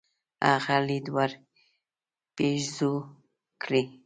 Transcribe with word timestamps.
هغه 0.49 0.75
ليد 0.87 1.05
ورپېرزو 1.15 2.93
کړي. 3.63 3.83